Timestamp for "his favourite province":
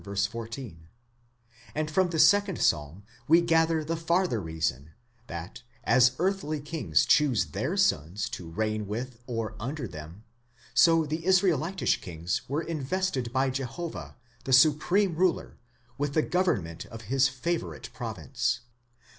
17.03-18.61